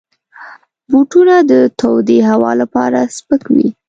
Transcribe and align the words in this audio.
بوټونه 0.89 1.35
د 1.51 1.53
تودې 1.79 2.19
هوا 2.29 2.51
لپاره 2.61 2.99
سپک 3.15 3.41
وي. 3.55 3.67